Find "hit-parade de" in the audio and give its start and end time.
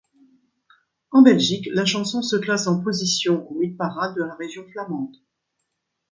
3.61-4.23